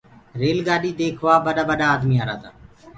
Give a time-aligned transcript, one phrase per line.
[0.39, 2.35] ريل گآڏي ديکوآ ٻڏآ ڀڏآ آدمي آرآ۔